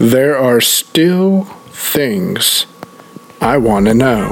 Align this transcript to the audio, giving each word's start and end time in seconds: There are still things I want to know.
There 0.00 0.34
are 0.34 0.62
still 0.62 1.44
things 1.68 2.64
I 3.38 3.58
want 3.58 3.84
to 3.84 3.92
know. 3.92 4.28